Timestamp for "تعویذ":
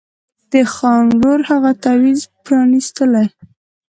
1.83-2.19